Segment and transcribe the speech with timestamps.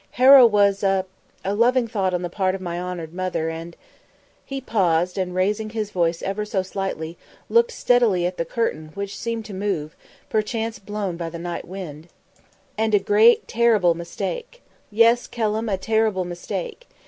[0.13, 1.05] Harrow was a
[1.45, 3.75] a loving thought on the part of my honoured mother, and"
[4.47, 9.15] He paused, and raising his voice ever so slightly, looked steadily at the curtain which
[9.15, 9.95] seemed to move,
[10.27, 12.07] perchance blown by the night wind
[12.79, 14.63] "and a great, a terrible mistake.
[14.89, 16.87] Yes, Kelham, a terrible mistake.